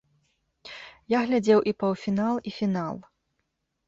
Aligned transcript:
Я 1.13 1.19
глядзеў 1.25 1.59
і 1.71 1.73
паўфінал, 1.83 2.39
і 2.49 2.55
фінал. 2.57 2.97